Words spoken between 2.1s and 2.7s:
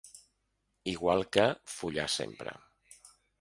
sempre’.